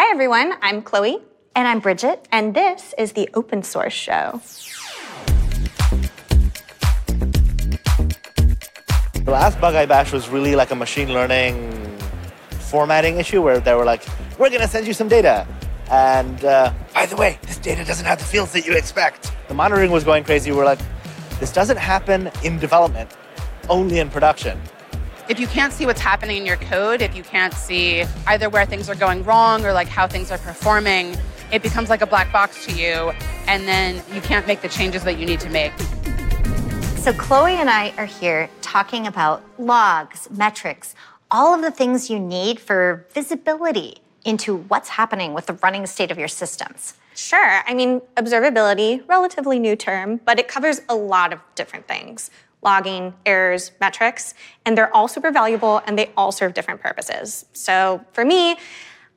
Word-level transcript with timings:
Hi, 0.00 0.12
everyone. 0.12 0.54
I'm 0.62 0.80
Chloe. 0.82 1.18
And 1.56 1.66
I'm 1.66 1.80
Bridget. 1.80 2.28
And 2.30 2.54
this 2.54 2.94
is 2.96 3.14
the 3.14 3.28
Open 3.34 3.64
Source 3.64 3.92
Show. 3.92 4.40
The 9.24 9.32
last 9.32 9.60
Bug 9.60 9.74
Eye 9.74 9.86
Bash 9.86 10.12
was 10.12 10.28
really 10.28 10.54
like 10.54 10.70
a 10.70 10.76
machine 10.76 11.12
learning 11.12 11.98
formatting 12.70 13.16
issue 13.18 13.42
where 13.42 13.58
they 13.58 13.74
were 13.74 13.84
like, 13.84 14.06
we're 14.38 14.50
going 14.50 14.60
to 14.60 14.68
send 14.68 14.86
you 14.86 14.92
some 14.92 15.08
data. 15.08 15.44
And 15.90 16.44
uh, 16.44 16.72
by 16.94 17.06
the 17.06 17.16
way, 17.16 17.40
this 17.42 17.58
data 17.58 17.84
doesn't 17.84 18.06
have 18.06 18.20
the 18.20 18.24
fields 18.24 18.52
that 18.52 18.64
you 18.64 18.74
expect. 18.74 19.32
The 19.48 19.54
monitoring 19.54 19.90
was 19.90 20.04
going 20.04 20.22
crazy. 20.22 20.52
We're 20.52 20.64
like, 20.64 20.78
this 21.40 21.52
doesn't 21.52 21.76
happen 21.76 22.30
in 22.44 22.60
development, 22.60 23.16
only 23.68 23.98
in 23.98 24.10
production. 24.10 24.60
If 25.28 25.38
you 25.38 25.46
can't 25.46 25.74
see 25.74 25.84
what's 25.84 26.00
happening 26.00 26.38
in 26.38 26.46
your 26.46 26.56
code, 26.56 27.02
if 27.02 27.14
you 27.14 27.22
can't 27.22 27.52
see 27.52 28.02
either 28.26 28.48
where 28.48 28.64
things 28.64 28.88
are 28.88 28.94
going 28.94 29.22
wrong 29.24 29.62
or 29.62 29.74
like 29.74 29.86
how 29.86 30.06
things 30.06 30.30
are 30.30 30.38
performing, 30.38 31.18
it 31.52 31.62
becomes 31.62 31.90
like 31.90 32.00
a 32.00 32.06
black 32.06 32.32
box 32.32 32.64
to 32.64 32.72
you, 32.72 33.12
and 33.46 33.68
then 33.68 34.02
you 34.14 34.22
can't 34.22 34.46
make 34.46 34.62
the 34.62 34.70
changes 34.70 35.04
that 35.04 35.18
you 35.18 35.26
need 35.26 35.40
to 35.40 35.50
make. 35.50 35.72
So, 36.96 37.12
Chloe 37.12 37.52
and 37.52 37.68
I 37.68 37.92
are 37.98 38.06
here 38.06 38.48
talking 38.62 39.06
about 39.06 39.42
logs, 39.58 40.30
metrics, 40.30 40.94
all 41.30 41.54
of 41.54 41.60
the 41.60 41.70
things 41.70 42.08
you 42.08 42.18
need 42.18 42.58
for 42.58 43.06
visibility 43.12 43.98
into 44.24 44.56
what's 44.56 44.88
happening 44.88 45.34
with 45.34 45.44
the 45.44 45.54
running 45.54 45.84
state 45.84 46.10
of 46.10 46.18
your 46.18 46.28
systems. 46.28 46.94
Sure. 47.14 47.60
I 47.66 47.74
mean, 47.74 48.00
observability, 48.16 49.06
relatively 49.06 49.58
new 49.58 49.76
term, 49.76 50.20
but 50.24 50.38
it 50.38 50.48
covers 50.48 50.80
a 50.88 50.94
lot 50.94 51.34
of 51.34 51.40
different 51.54 51.86
things 51.86 52.30
logging, 52.62 53.14
errors, 53.24 53.72
metrics, 53.80 54.34
and 54.64 54.76
they're 54.76 54.94
all 54.94 55.08
super 55.08 55.30
valuable 55.30 55.82
and 55.86 55.98
they 55.98 56.10
all 56.16 56.32
serve 56.32 56.54
different 56.54 56.80
purposes. 56.80 57.46
So 57.52 58.04
for 58.12 58.24
me, 58.24 58.56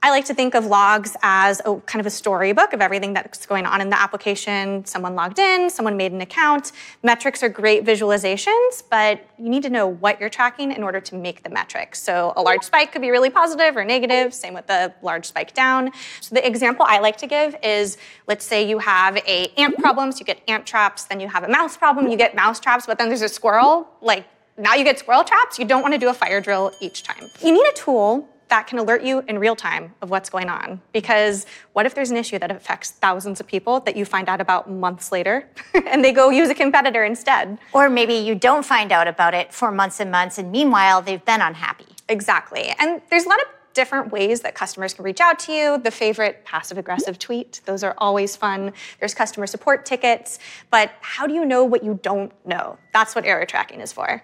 I 0.04 0.10
like 0.10 0.26
to 0.26 0.34
think 0.34 0.55
of 0.55 0.66
logs 0.66 1.16
as 1.22 1.62
a 1.64 1.76
kind 1.82 2.00
of 2.00 2.08
a 2.08 2.10
storybook 2.10 2.73
of 2.73 2.82
everything 2.82 3.14
that's 3.14 3.46
going 3.46 3.68
on 3.68 3.82
in 3.82 3.91
the 3.91 4.02
application. 4.02 4.84
Someone 4.84 5.13
logged 5.13 5.38
in, 5.38 5.70
someone 5.70 5.96
made 5.96 6.12
an 6.12 6.21
account. 6.21 6.71
Metrics 7.04 7.43
are 7.43 7.49
great 7.49 7.85
visualizations, 7.85 8.82
but 8.90 9.24
you 9.38 9.48
need 9.48 9.62
to 9.62 9.70
know 9.70 9.85
what 9.85 10.20
you're 10.20 10.30
tracking 10.30 10.71
in 10.71 10.82
order 10.82 10.99
to 10.99 11.13
make 11.13 11.43
the 11.43 11.52
metrics. 11.52 12.02
So 12.02 12.34
a 12.35 12.41
large 12.41 12.63
spike 12.63 12.91
could 12.91 13.04
be 13.04 13.12
really 13.12 13.30
positive 13.30 13.77
or 13.77 13.85
negative, 13.85 14.34
same 14.34 14.55
with 14.55 14.66
the 14.66 14.91
large 15.04 15.26
spike 15.26 15.54
down. 15.54 15.91
So 16.20 16.34
the 16.34 16.48
example 16.48 16.84
I 16.90 16.98
like 16.98 17.18
to 17.18 17.27
give 17.27 17.55
is 17.62 17.99
let's 18.26 18.43
say 18.43 18.68
you 18.68 18.80
have 18.80 19.18
a 19.18 19.54
ant 19.55 19.77
problem, 19.77 20.12
so 20.12 20.20
you 20.20 20.26
get 20.26 20.41
ant 20.48 20.65
traps, 20.65 21.04
then 21.04 21.20
you 21.20 21.27
have 21.27 21.43
a 21.43 21.48
mouse 21.48 21.77
problem, 21.77 22.08
you 22.08 22.18
get 22.18 22.36
mouse 22.36 22.60
traps, 22.60 22.88
but 22.88 22.98
then 22.98 23.08
there's 23.08 23.21
a 23.21 23.30
squirrel, 23.30 23.88
like 24.02 24.26
now 24.58 24.74
you 24.74 24.84
get 24.84 24.98
squirrel 24.98 25.24
traps, 25.24 25.60
you 25.60 25.65
don't 25.65 25.84
want 25.84 25.93
to 25.93 25.99
do 25.99 26.10
a 26.10 26.13
fire 26.13 26.41
drill 26.41 26.71
each 26.82 27.04
time. 27.04 27.30
You 27.43 27.54
need 27.54 27.68
a 27.68 27.74
tool 27.74 28.27
that 28.52 28.68
can 28.68 28.77
alert 28.77 29.02
you 29.02 29.24
in 29.30 29.40
real 29.40 29.55
time 29.55 29.96
of 30.02 30.10
what's 30.10 30.30
going 30.30 30.49
on. 30.49 30.82
Because 30.91 31.46
what 31.71 31.85
if 31.85 31.96
there's 31.96 32.12
an 32.12 32.18
issue 32.18 32.38
that 32.38 32.52
affects 32.52 32.91
thousands 32.91 33.40
of 33.40 33.48
people 33.48 33.80
that 33.80 33.96
you 33.96 34.04
find 34.04 34.27
out 34.27 34.41
about 34.41 34.70
months 34.70 35.10
later 35.12 35.49
and 35.88 36.04
they 36.04 36.12
go 36.12 36.30
use 36.30 36.49
a 36.49 36.54
competitor 36.54 37.04
instead? 37.05 37.58
Or 37.71 37.90
maybe 37.90 38.13
you 38.13 38.35
don't 38.35 38.66
find 38.66 38.91
out 38.91 39.08
about 39.08 39.34
it 39.34 39.54
for 39.54 39.71
months 39.71 40.02
and 40.02 40.12
months, 40.12 40.38
and 40.38 40.52
meanwhile, 40.52 41.02
they've 41.02 41.24
been 41.24 41.41
unhappy. 41.41 41.88
Exactly. 42.10 42.74
And 42.77 43.02
there's 43.10 43.24
a 43.24 43.30
lot 43.30 43.40
of 43.40 43.48
different 43.74 44.12
ways 44.12 44.41
that 44.41 44.54
customers 44.54 44.93
can 44.93 45.05
reach 45.05 45.21
out 45.21 45.40
to 45.40 45.54
you. 45.54 45.77
The 45.77 45.91
favorite 45.91 46.43
passive 46.43 46.77
aggressive 46.77 47.18
tweet, 47.18 47.62
those 47.65 47.84
are 47.84 47.96
always 47.98 48.36
fun. 48.36 48.74
There's 48.99 49.13
customer 49.13 49.48
support 49.48 49.86
tickets. 49.86 50.40
But 50.70 50.91
how 50.99 51.26
do 51.26 51.34
you 51.34 51.46
know 51.46 51.63
what 51.63 51.86
you 51.86 51.99
don't 52.04 52.34
know? 52.46 52.77
That's 52.91 53.15
what 53.15 53.26
error 53.26 53.46
tracking 53.46 53.80
is 53.80 53.93
for. 53.93 54.21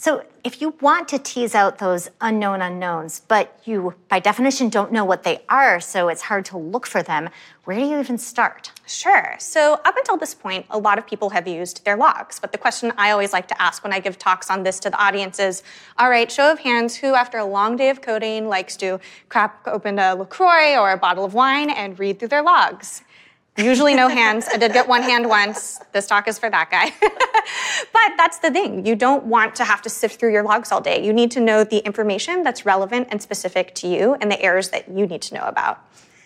So, 0.00 0.22
if 0.44 0.62
you 0.62 0.76
want 0.80 1.08
to 1.08 1.18
tease 1.18 1.56
out 1.56 1.78
those 1.78 2.08
unknown 2.20 2.62
unknowns, 2.62 3.22
but 3.26 3.60
you, 3.64 3.94
by 4.08 4.20
definition, 4.20 4.68
don't 4.68 4.92
know 4.92 5.04
what 5.04 5.24
they 5.24 5.40
are, 5.48 5.80
so 5.80 6.08
it's 6.08 6.22
hard 6.22 6.44
to 6.46 6.56
look 6.56 6.86
for 6.86 7.02
them, 7.02 7.28
where 7.64 7.76
do 7.76 7.84
you 7.84 7.98
even 7.98 8.16
start? 8.16 8.70
Sure. 8.86 9.34
So, 9.40 9.74
up 9.84 9.96
until 9.96 10.16
this 10.16 10.36
point, 10.36 10.66
a 10.70 10.78
lot 10.78 10.98
of 10.98 11.06
people 11.08 11.30
have 11.30 11.48
used 11.48 11.84
their 11.84 11.96
logs. 11.96 12.38
But 12.38 12.52
the 12.52 12.58
question 12.58 12.92
I 12.96 13.10
always 13.10 13.32
like 13.32 13.48
to 13.48 13.60
ask 13.60 13.82
when 13.82 13.92
I 13.92 13.98
give 13.98 14.20
talks 14.20 14.50
on 14.50 14.62
this 14.62 14.78
to 14.80 14.90
the 14.90 15.02
audience 15.02 15.40
is 15.40 15.64
all 15.98 16.08
right, 16.08 16.30
show 16.30 16.52
of 16.52 16.60
hands, 16.60 16.94
who, 16.94 17.14
after 17.14 17.36
a 17.38 17.44
long 17.44 17.76
day 17.76 17.90
of 17.90 18.00
coding, 18.00 18.46
likes 18.46 18.76
to 18.76 19.00
crack 19.28 19.66
open 19.66 19.98
a 19.98 20.14
LaCroix 20.14 20.78
or 20.78 20.92
a 20.92 20.96
bottle 20.96 21.24
of 21.24 21.34
wine 21.34 21.70
and 21.70 21.98
read 21.98 22.20
through 22.20 22.28
their 22.28 22.44
logs? 22.44 23.02
Usually 23.58 23.94
no 23.94 24.06
hands. 24.06 24.46
I 24.52 24.56
did 24.56 24.72
get 24.72 24.86
one 24.86 25.02
hand 25.02 25.28
once. 25.28 25.80
This 25.90 26.06
talk 26.06 26.28
is 26.28 26.38
for 26.38 26.48
that 26.48 26.70
guy. 26.70 26.92
that's 28.16 28.38
the 28.38 28.50
thing. 28.50 28.86
You 28.86 28.94
don't 28.94 29.24
want 29.24 29.54
to 29.56 29.64
have 29.64 29.82
to 29.82 29.90
sift 29.90 30.18
through 30.18 30.32
your 30.32 30.42
logs 30.42 30.72
all 30.72 30.80
day. 30.80 31.04
You 31.04 31.12
need 31.12 31.30
to 31.32 31.40
know 31.40 31.64
the 31.64 31.78
information 31.78 32.42
that's 32.42 32.64
relevant 32.64 33.08
and 33.10 33.20
specific 33.20 33.74
to 33.76 33.88
you 33.88 34.14
and 34.20 34.30
the 34.30 34.40
errors 34.40 34.70
that 34.70 34.88
you 34.88 35.06
need 35.06 35.22
to 35.22 35.34
know 35.34 35.44
about. 35.44 35.84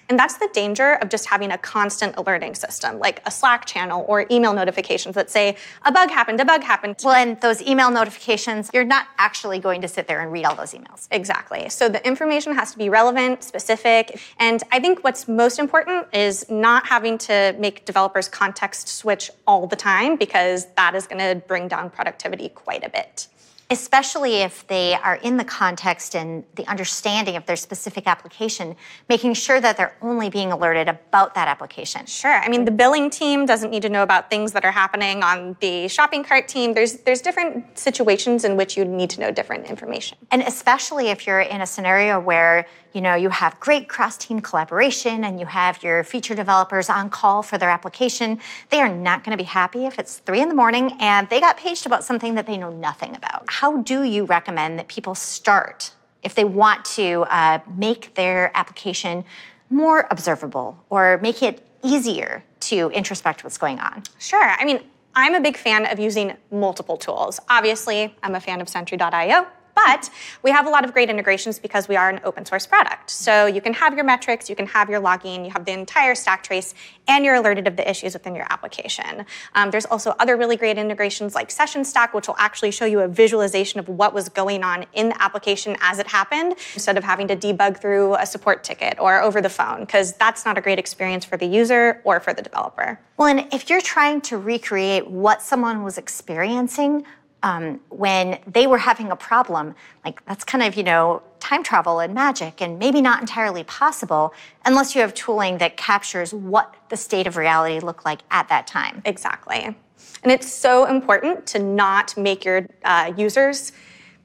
And 0.08 0.18
that's 0.18 0.36
the 0.36 0.48
danger 0.52 0.94
of 0.94 1.08
just 1.08 1.26
having 1.26 1.52
a 1.52 1.58
constant 1.58 2.16
alerting 2.16 2.54
system, 2.54 2.98
like 2.98 3.22
a 3.26 3.30
Slack 3.30 3.64
channel 3.64 4.04
or 4.08 4.26
email 4.30 4.52
notifications 4.52 5.14
that 5.14 5.30
say, 5.30 5.56
a 5.82 5.92
bug 5.92 6.10
happened, 6.10 6.40
a 6.40 6.44
bug 6.44 6.62
happened. 6.62 6.96
Well, 7.02 7.14
and 7.14 7.40
those 7.40 7.62
email 7.62 7.90
notifications, 7.90 8.70
you're 8.74 8.84
not 8.84 9.06
actually 9.18 9.58
going 9.58 9.80
to 9.82 9.88
sit 9.88 10.06
there 10.06 10.20
and 10.20 10.32
read 10.32 10.44
all 10.44 10.54
those 10.54 10.72
emails. 10.72 11.08
Exactly. 11.10 11.68
So 11.68 11.88
the 11.88 12.04
information 12.06 12.54
has 12.54 12.72
to 12.72 12.78
be 12.78 12.88
relevant, 12.88 13.42
specific. 13.42 14.20
And 14.38 14.62
I 14.70 14.80
think 14.80 15.02
what's 15.04 15.28
most 15.28 15.58
important 15.58 16.08
is 16.12 16.48
not 16.50 16.86
having 16.86 17.18
to 17.18 17.54
make 17.58 17.84
developers 17.84 18.28
context 18.28 18.88
switch 18.88 19.30
all 19.46 19.66
the 19.66 19.76
time 19.76 20.16
because 20.16 20.66
that 20.76 20.94
is 20.94 21.06
going 21.06 21.20
to 21.20 21.42
bring 21.46 21.68
down 21.68 21.90
productivity 21.90 22.48
quite 22.48 22.84
a 22.84 22.90
bit 22.90 23.28
especially 23.72 24.42
if 24.42 24.66
they 24.66 24.94
are 24.94 25.16
in 25.16 25.38
the 25.38 25.44
context 25.44 26.14
and 26.14 26.44
the 26.56 26.66
understanding 26.68 27.36
of 27.36 27.46
their 27.46 27.56
specific 27.56 28.06
application, 28.06 28.76
making 29.08 29.32
sure 29.32 29.62
that 29.62 29.78
they're 29.78 29.96
only 30.02 30.28
being 30.28 30.52
alerted 30.52 30.88
about 30.88 31.34
that 31.34 31.48
application. 31.48 32.04
Sure. 32.04 32.30
I 32.30 32.50
mean, 32.50 32.66
the 32.66 32.70
billing 32.70 33.08
team 33.08 33.46
doesn't 33.46 33.70
need 33.70 33.80
to 33.82 33.88
know 33.88 34.02
about 34.02 34.28
things 34.28 34.52
that 34.52 34.66
are 34.66 34.72
happening 34.72 35.22
on 35.22 35.56
the 35.60 35.88
shopping 35.88 36.22
cart 36.22 36.48
team. 36.48 36.74
There's 36.74 36.98
there's 36.98 37.22
different 37.22 37.78
situations 37.78 38.44
in 38.44 38.58
which 38.58 38.76
you 38.76 38.84
need 38.84 39.08
to 39.10 39.20
know 39.20 39.30
different 39.30 39.66
information. 39.66 40.18
And 40.30 40.42
especially 40.42 41.08
if 41.08 41.26
you're 41.26 41.40
in 41.40 41.62
a 41.62 41.66
scenario 41.66 42.20
where 42.20 42.66
you 42.92 43.00
know 43.00 43.14
you 43.14 43.30
have 43.30 43.58
great 43.60 43.88
cross-team 43.88 44.40
collaboration 44.40 45.24
and 45.24 45.40
you 45.40 45.46
have 45.46 45.82
your 45.82 46.04
feature 46.04 46.34
developers 46.34 46.88
on 46.90 47.10
call 47.10 47.42
for 47.42 47.58
their 47.58 47.70
application. 47.70 48.40
They 48.70 48.80
are 48.80 48.88
not 48.88 49.24
going 49.24 49.36
to 49.36 49.42
be 49.42 49.46
happy 49.48 49.86
if 49.86 49.98
it's 49.98 50.18
three 50.18 50.40
in 50.40 50.48
the 50.48 50.54
morning 50.54 50.96
and 51.00 51.28
they 51.28 51.40
got 51.40 51.56
paged 51.56 51.86
about 51.86 52.04
something 52.04 52.34
that 52.34 52.46
they 52.46 52.56
know 52.56 52.70
nothing 52.70 53.16
about. 53.16 53.44
How 53.48 53.78
do 53.78 54.02
you 54.02 54.24
recommend 54.24 54.78
that 54.78 54.88
people 54.88 55.14
start 55.14 55.92
if 56.22 56.34
they 56.34 56.44
want 56.44 56.84
to 56.84 57.24
uh, 57.30 57.58
make 57.76 58.14
their 58.14 58.50
application 58.56 59.24
more 59.70 60.06
observable 60.10 60.82
or 60.90 61.18
make 61.22 61.42
it 61.42 61.66
easier 61.82 62.44
to 62.60 62.90
introspect 62.90 63.42
what's 63.42 63.58
going 63.58 63.78
on? 63.80 64.02
Sure. 64.18 64.42
I 64.42 64.64
mean 64.64 64.80
i'm 65.14 65.34
a 65.34 65.40
big 65.40 65.58
fan 65.58 65.84
of 65.86 65.98
using 65.98 66.34
multiple 66.50 66.96
tools. 66.96 67.40
Obviously 67.48 68.14
i'm 68.22 68.34
a 68.34 68.40
fan 68.40 68.60
of 68.60 68.68
sentry.io 68.68 69.46
but 69.74 70.10
we 70.42 70.50
have 70.50 70.66
a 70.66 70.70
lot 70.70 70.84
of 70.84 70.92
great 70.92 71.08
integrations 71.10 71.58
because 71.58 71.88
we 71.88 71.96
are 71.96 72.10
an 72.10 72.20
open 72.24 72.44
source 72.44 72.66
product. 72.66 73.10
So 73.10 73.46
you 73.46 73.60
can 73.60 73.72
have 73.74 73.94
your 73.94 74.04
metrics, 74.04 74.48
you 74.50 74.56
can 74.56 74.66
have 74.66 74.88
your 74.88 75.00
logging, 75.00 75.44
you 75.44 75.50
have 75.50 75.64
the 75.64 75.72
entire 75.72 76.14
stack 76.14 76.42
trace, 76.42 76.74
and 77.08 77.24
you're 77.24 77.34
alerted 77.34 77.66
of 77.66 77.76
the 77.76 77.88
issues 77.88 78.14
within 78.14 78.34
your 78.34 78.46
application. 78.50 79.26
Um, 79.54 79.70
there's 79.70 79.86
also 79.86 80.14
other 80.18 80.36
really 80.36 80.56
great 80.56 80.78
integrations 80.78 81.34
like 81.34 81.48
SessionStack, 81.48 82.14
which 82.14 82.28
will 82.28 82.36
actually 82.38 82.70
show 82.70 82.84
you 82.84 83.00
a 83.00 83.08
visualization 83.08 83.80
of 83.80 83.88
what 83.88 84.14
was 84.14 84.28
going 84.28 84.62
on 84.62 84.86
in 84.92 85.08
the 85.08 85.22
application 85.22 85.76
as 85.80 85.98
it 85.98 86.06
happened, 86.06 86.54
instead 86.74 86.96
of 86.96 87.04
having 87.04 87.28
to 87.28 87.36
debug 87.36 87.80
through 87.80 88.14
a 88.16 88.26
support 88.26 88.62
ticket 88.64 88.98
or 88.98 89.20
over 89.20 89.40
the 89.40 89.48
phone, 89.48 89.80
because 89.80 90.12
that's 90.14 90.44
not 90.44 90.56
a 90.58 90.60
great 90.60 90.78
experience 90.78 91.24
for 91.24 91.36
the 91.36 91.46
user 91.46 92.00
or 92.04 92.20
for 92.20 92.32
the 92.32 92.42
developer. 92.42 93.00
Well, 93.16 93.28
and 93.28 93.52
if 93.52 93.68
you're 93.68 93.80
trying 93.80 94.20
to 94.22 94.38
recreate 94.38 95.08
what 95.08 95.42
someone 95.42 95.82
was 95.82 95.98
experiencing, 95.98 97.04
um, 97.42 97.80
when 97.88 98.38
they 98.46 98.66
were 98.66 98.78
having 98.78 99.10
a 99.10 99.16
problem, 99.16 99.74
like 100.04 100.24
that's 100.26 100.44
kind 100.44 100.62
of, 100.62 100.76
you 100.76 100.82
know, 100.82 101.22
time 101.40 101.62
travel 101.62 101.98
and 101.98 102.14
magic 102.14 102.62
and 102.62 102.78
maybe 102.78 103.00
not 103.00 103.20
entirely 103.20 103.64
possible 103.64 104.32
unless 104.64 104.94
you 104.94 105.00
have 105.00 105.12
tooling 105.12 105.58
that 105.58 105.76
captures 105.76 106.32
what 106.32 106.74
the 106.88 106.96
state 106.96 107.26
of 107.26 107.36
reality 107.36 107.80
looked 107.84 108.04
like 108.04 108.20
at 108.30 108.48
that 108.48 108.66
time. 108.66 109.02
Exactly. 109.04 109.74
And 110.22 110.30
it's 110.30 110.52
so 110.52 110.86
important 110.86 111.46
to 111.48 111.58
not 111.58 112.16
make 112.16 112.44
your 112.44 112.66
uh, 112.84 113.12
users 113.16 113.72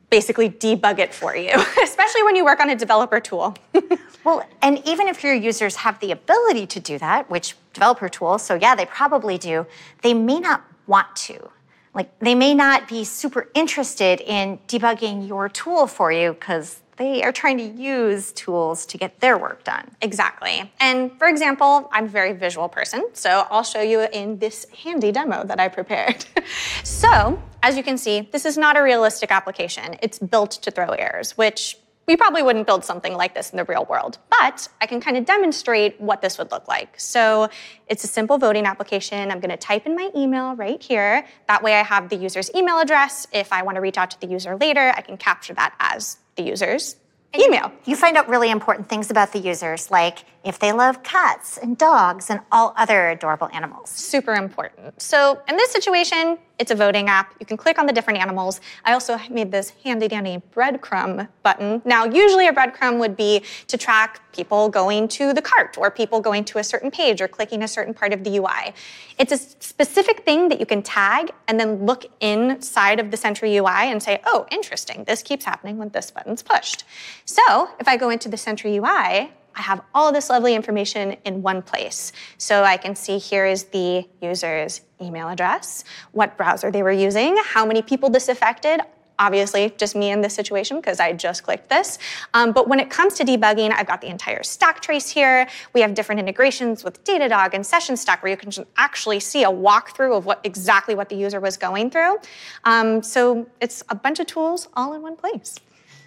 basically 0.09 0.49
debug 0.49 0.99
it 0.99 1.13
for 1.13 1.35
you, 1.35 1.51
especially 1.83 2.23
when 2.23 2.35
you 2.35 2.45
work 2.45 2.59
on 2.59 2.69
a 2.69 2.75
developer 2.75 3.19
tool. 3.19 3.55
well, 4.23 4.47
and 4.61 4.81
even 4.87 5.07
if 5.07 5.23
your 5.23 5.33
users 5.33 5.75
have 5.77 5.99
the 5.99 6.11
ability 6.11 6.67
to 6.67 6.79
do 6.79 6.97
that, 6.99 7.29
which 7.29 7.55
developer 7.73 8.07
tools, 8.07 8.43
so 8.43 8.55
yeah, 8.55 8.75
they 8.75 8.85
probably 8.85 9.37
do, 9.37 9.65
they 10.03 10.13
may 10.13 10.39
not 10.39 10.63
want 10.85 11.13
to. 11.15 11.49
Like 11.97 12.19
they 12.19 12.35
may 12.35 12.53
not 12.53 12.87
be 12.87 13.03
super 13.03 13.49
interested 13.55 14.21
in 14.21 14.59
debugging 14.67 15.27
your 15.27 15.49
tool 15.49 15.87
for 15.87 16.11
you 16.11 16.33
because 16.33 16.79
they 16.97 17.23
are 17.23 17.31
trying 17.31 17.57
to 17.57 17.63
use 17.63 18.31
tools 18.33 18.85
to 18.85 18.99
get 18.99 19.19
their 19.19 19.35
work 19.35 19.63
done. 19.63 19.89
Exactly. 20.01 20.71
And 20.79 21.17
for 21.17 21.27
example, 21.27 21.89
I'm 21.91 22.05
a 22.05 22.07
very 22.07 22.33
visual 22.33 22.69
person, 22.69 23.03
so 23.13 23.47
I'll 23.49 23.63
show 23.63 23.81
you 23.81 24.07
in 24.13 24.37
this 24.37 24.67
handy 24.83 25.11
demo 25.11 25.43
that 25.45 25.59
I 25.59 25.69
prepared. 25.69 26.25
so, 26.83 27.41
as 27.63 27.77
you 27.77 27.83
can 27.83 27.97
see, 27.97 28.29
this 28.31 28.45
is 28.45 28.57
not 28.57 28.77
a 28.77 28.81
realistic 28.81 29.31
application. 29.31 29.95
It's 30.01 30.19
built 30.19 30.51
to 30.51 30.69
throw 30.69 30.89
errors, 30.89 31.35
which 31.35 31.77
we 32.07 32.15
probably 32.15 32.41
wouldn't 32.41 32.65
build 32.65 32.85
something 32.85 33.13
like 33.13 33.35
this 33.35 33.49
in 33.49 33.57
the 33.57 33.65
real 33.65 33.85
world, 33.85 34.17
but 34.29 34.69
I 34.79 34.85
can 34.85 35.01
kind 35.01 35.17
of 35.17 35.25
demonstrate 35.25 35.99
what 35.99 36.21
this 36.21 36.37
would 36.37 36.51
look 36.51 36.65
like. 36.67 36.97
So 36.97 37.49
it's 37.87 38.05
a 38.05 38.07
simple 38.07 38.37
voting 38.37 38.65
application. 38.65 39.29
I'm 39.29 39.41
going 39.41 39.51
to 39.51 39.57
type 39.57 39.85
in 39.85 39.93
my 39.93 40.09
email 40.15 40.55
right 40.55 40.81
here. 40.81 41.25
That 41.49 41.61
way 41.61 41.73
I 41.73 41.83
have 41.83 42.07
the 42.07 42.15
user's 42.15 42.49
email 42.55 42.79
address. 42.79 43.27
If 43.33 43.51
I 43.51 43.61
want 43.61 43.75
to 43.75 43.81
reach 43.81 43.97
out 43.97 44.09
to 44.11 44.21
the 44.21 44.27
user 44.27 44.55
later, 44.55 44.93
I 44.95 45.01
can 45.01 45.17
capture 45.17 45.53
that 45.55 45.75
as 45.79 46.17
the 46.37 46.43
user's 46.43 46.95
email. 47.37 47.73
You 47.83 47.97
find 47.97 48.15
out 48.15 48.29
really 48.29 48.51
important 48.51 48.87
things 48.87 49.11
about 49.11 49.33
the 49.33 49.39
users, 49.39 49.91
like 49.91 50.23
if 50.45 50.59
they 50.59 50.71
love 50.71 51.03
cats 51.03 51.57
and 51.57 51.77
dogs 51.77 52.29
and 52.29 52.39
all 52.53 52.73
other 52.77 53.09
adorable 53.09 53.49
animals. 53.51 53.89
Super 53.89 54.33
important. 54.33 55.01
So 55.01 55.41
in 55.49 55.57
this 55.57 55.71
situation, 55.71 56.37
it's 56.59 56.71
a 56.71 56.75
voting 56.75 57.07
app. 57.07 57.35
You 57.39 57.45
can 57.45 57.57
click 57.57 57.77
on 57.79 57.85
the 57.85 57.93
different 57.93 58.19
animals. 58.19 58.61
I 58.83 58.93
also 58.93 59.19
made 59.29 59.51
this 59.51 59.71
handy 59.83 60.07
dandy 60.07 60.41
breadcrumb 60.55 61.27
button. 61.43 61.81
Now, 61.85 62.05
usually 62.05 62.47
a 62.47 62.53
breadcrumb 62.53 62.99
would 62.99 63.15
be 63.15 63.43
to 63.67 63.77
track 63.77 64.21
people 64.33 64.69
going 64.69 65.07
to 65.09 65.33
the 65.33 65.41
cart 65.41 65.77
or 65.77 65.91
people 65.91 66.19
going 66.19 66.45
to 66.45 66.57
a 66.59 66.63
certain 66.63 66.91
page 66.91 67.21
or 67.21 67.27
clicking 67.27 67.63
a 67.63 67.67
certain 67.67 67.93
part 67.93 68.13
of 68.13 68.23
the 68.23 68.37
UI. 68.37 68.73
It's 69.17 69.31
a 69.31 69.37
specific 69.37 70.25
thing 70.25 70.49
that 70.49 70.59
you 70.59 70.65
can 70.65 70.81
tag 70.81 71.31
and 71.47 71.59
then 71.59 71.85
look 71.85 72.05
inside 72.19 72.99
of 72.99 73.11
the 73.11 73.17
Sentry 73.17 73.55
UI 73.57 73.91
and 73.91 74.01
say, 74.01 74.21
oh, 74.25 74.45
interesting, 74.51 75.03
this 75.05 75.23
keeps 75.23 75.45
happening 75.45 75.77
when 75.77 75.89
this 75.89 76.11
button's 76.11 76.43
pushed. 76.43 76.83
So 77.25 77.69
if 77.79 77.87
I 77.87 77.97
go 77.97 78.09
into 78.09 78.29
the 78.29 78.37
Sentry 78.37 78.77
UI, 78.77 79.31
I 79.57 79.61
have 79.61 79.81
all 79.93 80.11
this 80.11 80.29
lovely 80.29 80.53
information 80.53 81.17
in 81.25 81.41
one 81.41 81.63
place. 81.63 82.13
So 82.37 82.63
I 82.63 82.77
can 82.77 82.95
see 82.95 83.17
here 83.17 83.45
is 83.45 83.65
the 83.65 84.07
user's 84.21 84.81
email 85.01 85.27
address, 85.27 85.83
what 86.11 86.37
browser 86.37 86.69
they 86.71 86.83
were 86.83 86.91
using, 86.91 87.35
how 87.43 87.65
many 87.65 87.81
people 87.81 88.09
this 88.09 88.29
affected, 88.29 88.81
obviously 89.19 89.73
just 89.77 89.95
me 89.95 90.11
in 90.11 90.21
this 90.21 90.35
situation 90.35 90.77
because 90.77 90.99
I 90.99 91.11
just 91.13 91.43
clicked 91.43 91.69
this. 91.69 91.97
Um, 92.35 92.51
but 92.51 92.67
when 92.67 92.79
it 92.79 92.91
comes 92.91 93.15
to 93.15 93.23
debugging, 93.23 93.73
I've 93.75 93.87
got 93.87 94.01
the 94.01 94.07
entire 94.07 94.43
stack 94.43 94.79
trace 94.79 95.09
here. 95.09 95.47
We 95.73 95.81
have 95.81 95.95
different 95.95 96.19
integrations 96.19 96.83
with 96.83 97.03
Datadog 97.03 97.53
and 97.53 97.63
SessionStack 97.63 98.21
where 98.21 98.31
you 98.31 98.37
can 98.37 98.51
actually 98.77 99.19
see 99.19 99.43
a 99.43 99.49
walkthrough 99.49 100.15
of 100.15 100.25
what 100.25 100.39
exactly 100.43 100.93
what 100.93 101.09
the 101.09 101.15
user 101.15 101.39
was 101.39 101.57
going 101.57 101.89
through. 101.89 102.17
Um, 102.63 103.01
so 103.01 103.49
it's 103.59 103.83
a 103.89 103.95
bunch 103.95 104.19
of 104.19 104.27
tools 104.27 104.67
all 104.75 104.93
in 104.93 105.01
one 105.01 105.15
place. 105.15 105.59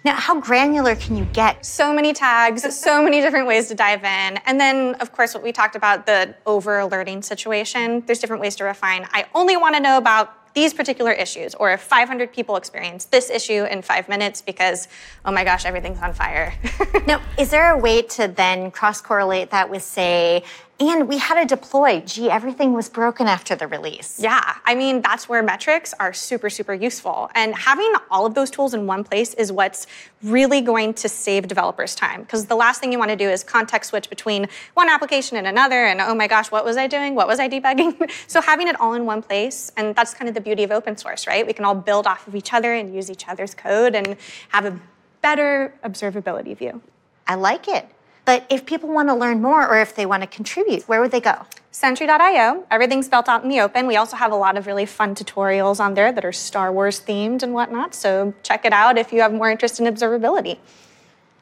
Now, 0.03 0.15
how 0.15 0.39
granular 0.39 0.95
can 0.95 1.15
you 1.15 1.25
get? 1.25 1.63
So 1.63 1.93
many 1.93 2.11
tags, 2.11 2.75
so 2.75 3.03
many 3.03 3.21
different 3.21 3.45
ways 3.45 3.67
to 3.67 3.75
dive 3.75 4.03
in. 4.03 4.37
And 4.45 4.59
then, 4.59 4.95
of 4.95 5.11
course, 5.11 5.35
what 5.35 5.43
we 5.43 5.51
talked 5.51 5.75
about 5.75 6.07
the 6.07 6.33
over 6.47 6.79
alerting 6.79 7.21
situation, 7.21 8.03
there's 8.07 8.17
different 8.17 8.41
ways 8.41 8.55
to 8.55 8.63
refine. 8.63 9.07
I 9.11 9.25
only 9.35 9.57
want 9.57 9.75
to 9.75 9.81
know 9.81 9.97
about 9.97 10.53
these 10.53 10.73
particular 10.73 11.11
issues, 11.11 11.55
or 11.55 11.71
if 11.71 11.81
500 11.81 12.33
people 12.33 12.57
experience 12.57 13.05
this 13.05 13.29
issue 13.29 13.63
in 13.65 13.81
five 13.81 14.09
minutes 14.09 14.41
because, 14.41 14.87
oh 15.23 15.31
my 15.31 15.43
gosh, 15.43 15.65
everything's 15.65 15.99
on 15.99 16.13
fire. 16.13 16.53
now, 17.07 17.21
is 17.37 17.51
there 17.51 17.71
a 17.71 17.77
way 17.77 18.01
to 18.01 18.27
then 18.27 18.71
cross 18.71 19.01
correlate 19.01 19.51
that 19.51 19.69
with, 19.69 19.83
say, 19.83 20.43
and 20.89 21.07
we 21.07 21.19
had 21.19 21.39
to 21.39 21.45
deploy. 21.45 22.01
Gee, 22.01 22.29
everything 22.31 22.73
was 22.73 22.89
broken 22.89 23.27
after 23.27 23.55
the 23.55 23.67
release. 23.67 24.19
Yeah, 24.19 24.55
I 24.65 24.73
mean, 24.73 25.01
that's 25.01 25.29
where 25.29 25.43
metrics 25.43 25.93
are 25.99 26.11
super, 26.11 26.49
super 26.49 26.73
useful. 26.73 27.29
And 27.35 27.53
having 27.53 27.93
all 28.09 28.25
of 28.25 28.33
those 28.33 28.49
tools 28.49 28.73
in 28.73 28.87
one 28.87 29.03
place 29.03 29.35
is 29.35 29.51
what's 29.51 29.85
really 30.23 30.59
going 30.61 30.95
to 30.95 31.07
save 31.07 31.47
developers 31.47 31.93
time. 31.93 32.21
Because 32.21 32.47
the 32.47 32.55
last 32.55 32.81
thing 32.81 32.91
you 32.91 32.97
want 32.97 33.11
to 33.11 33.15
do 33.15 33.29
is 33.29 33.43
context 33.43 33.91
switch 33.91 34.09
between 34.09 34.47
one 34.73 34.89
application 34.89 35.37
and 35.37 35.45
another. 35.45 35.85
And 35.85 36.01
oh 36.01 36.15
my 36.15 36.27
gosh, 36.27 36.51
what 36.51 36.65
was 36.65 36.77
I 36.77 36.87
doing? 36.87 37.13
What 37.13 37.27
was 37.27 37.39
I 37.39 37.47
debugging? 37.47 38.09
so 38.27 38.41
having 38.41 38.67
it 38.67 38.79
all 38.79 38.95
in 38.95 39.05
one 39.05 39.21
place, 39.21 39.71
and 39.77 39.95
that's 39.95 40.15
kind 40.15 40.27
of 40.29 40.33
the 40.33 40.41
beauty 40.41 40.63
of 40.63 40.71
open 40.71 40.97
source, 40.97 41.27
right? 41.27 41.45
We 41.45 41.53
can 41.53 41.63
all 41.63 41.75
build 41.75 42.07
off 42.07 42.27
of 42.27 42.33
each 42.35 42.53
other 42.53 42.73
and 42.73 42.95
use 42.95 43.11
each 43.11 43.27
other's 43.27 43.53
code 43.53 43.93
and 43.93 44.17
have 44.49 44.65
a 44.65 44.79
better 45.21 45.73
observability 45.83 46.57
view. 46.57 46.81
I 47.27 47.35
like 47.35 47.67
it. 47.67 47.87
But 48.31 48.45
if 48.49 48.65
people 48.65 48.87
want 48.87 49.09
to 49.09 49.13
learn 49.13 49.41
more 49.41 49.67
or 49.67 49.81
if 49.81 49.93
they 49.93 50.05
want 50.05 50.23
to 50.23 50.27
contribute, 50.27 50.83
where 50.83 51.01
would 51.01 51.11
they 51.11 51.19
go? 51.19 51.45
Sentry.io. 51.71 52.65
Everything's 52.71 53.09
built 53.09 53.27
out 53.27 53.43
in 53.43 53.49
the 53.49 53.59
open. 53.59 53.87
We 53.87 53.97
also 53.97 54.15
have 54.15 54.31
a 54.31 54.37
lot 54.37 54.55
of 54.55 54.67
really 54.67 54.85
fun 54.85 55.15
tutorials 55.15 55.81
on 55.81 55.95
there 55.95 56.13
that 56.13 56.23
are 56.23 56.31
Star 56.31 56.71
Wars 56.71 57.01
themed 57.01 57.43
and 57.43 57.53
whatnot. 57.53 57.93
So 57.93 58.33
check 58.41 58.63
it 58.63 58.71
out 58.71 58.97
if 58.97 59.11
you 59.11 59.19
have 59.19 59.33
more 59.33 59.51
interest 59.51 59.81
in 59.81 59.85
observability. 59.85 60.59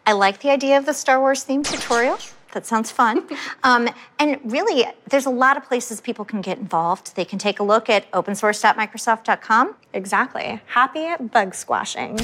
I 0.07 0.13
like 0.13 0.39
the 0.39 0.49
idea 0.49 0.79
of 0.79 0.87
the 0.87 0.95
Star 0.95 1.19
Wars 1.19 1.45
themed 1.45 1.69
tutorial. 1.69 2.17
That 2.53 2.65
sounds 2.65 2.89
fun. 2.89 3.27
Um, 3.63 3.87
and 4.17 4.39
really, 4.43 4.87
there's 5.07 5.27
a 5.27 5.29
lot 5.29 5.57
of 5.57 5.65
places 5.65 6.01
people 6.01 6.25
can 6.25 6.41
get 6.41 6.57
involved. 6.57 7.15
They 7.15 7.25
can 7.25 7.37
take 7.37 7.59
a 7.59 7.63
look 7.63 7.87
at 7.87 8.09
opensource.microsoft.com. 8.13 9.75
Exactly. 9.93 10.59
Happy 10.65 11.23
bug 11.23 11.53
squashing. 11.53 12.17